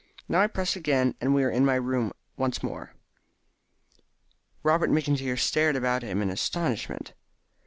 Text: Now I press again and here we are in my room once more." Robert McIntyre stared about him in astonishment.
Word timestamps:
Now 0.27 0.41
I 0.41 0.47
press 0.47 0.75
again 0.75 1.13
and 1.21 1.29
here 1.29 1.35
we 1.35 1.43
are 1.43 1.51
in 1.51 1.63
my 1.63 1.75
room 1.75 2.11
once 2.35 2.63
more." 2.63 2.95
Robert 4.63 4.89
McIntyre 4.89 5.37
stared 5.37 5.75
about 5.75 6.01
him 6.01 6.23
in 6.23 6.31
astonishment. 6.31 7.13